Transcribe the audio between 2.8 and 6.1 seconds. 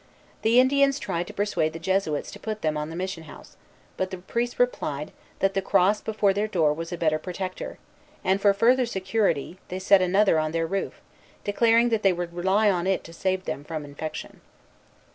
the mission house; but the priests replied, that the cross